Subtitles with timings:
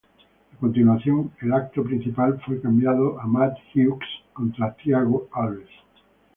[0.49, 3.99] A continuación, el evento principal fue cambiado a Matt Hughes
[4.33, 5.69] contra Thiago Alves.